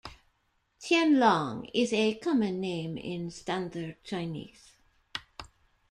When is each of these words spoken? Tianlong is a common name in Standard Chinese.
Tianlong 0.79 1.69
is 1.75 1.93
a 1.93 2.15
common 2.15 2.59
name 2.59 2.97
in 2.97 3.29
Standard 3.29 4.03
Chinese. 4.03 4.73